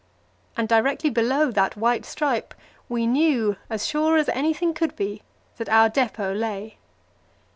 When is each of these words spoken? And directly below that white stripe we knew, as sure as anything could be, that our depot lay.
And 0.57 0.67
directly 0.67 1.11
below 1.11 1.51
that 1.51 1.77
white 1.77 2.05
stripe 2.05 2.55
we 2.89 3.05
knew, 3.05 3.55
as 3.69 3.85
sure 3.85 4.17
as 4.17 4.29
anything 4.29 4.73
could 4.73 4.95
be, 4.95 5.21
that 5.57 5.69
our 5.69 5.89
depot 5.89 6.33
lay. 6.33 6.77